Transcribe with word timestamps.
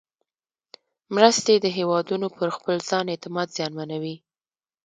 مرستې 1.15 1.53
د 1.59 1.65
هېوادونو 1.77 2.27
پر 2.37 2.49
خپل 2.57 2.75
ځان 2.89 3.05
اعتماد 3.13 3.47
زیانمنوي. 3.57 4.15